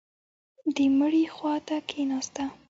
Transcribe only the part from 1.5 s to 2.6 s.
ته کښېناسته.